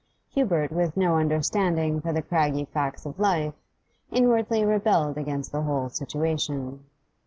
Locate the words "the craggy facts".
2.11-3.05